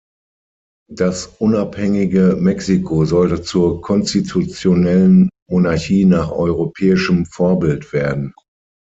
Das 0.91 1.27
unabhängige 1.37 2.35
Mexiko 2.39 3.05
sollte 3.05 3.43
zur 3.43 3.81
konstitutionellen 3.83 5.29
Monarchie 5.47 6.05
nach 6.05 6.31
europäischem 6.31 7.27
Vorbild 7.27 7.93
werden. 7.93 8.33